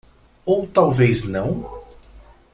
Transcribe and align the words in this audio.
Ou 0.47 0.65
talvez 0.65 1.25
não? 1.25 1.85